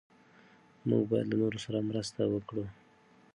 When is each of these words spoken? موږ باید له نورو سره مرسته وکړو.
موږ 0.87 1.03
باید 1.09 1.27
له 1.29 1.35
نورو 1.41 1.57
سره 1.65 1.87
مرسته 1.89 2.21
وکړو. 2.27 2.65